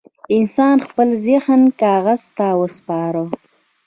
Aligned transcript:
انسان 0.35 0.75
خپل 0.87 1.07
ذهن 1.27 1.61
کاغذ 1.81 2.21
ته 2.37 2.47
وسپاره. 2.61 3.23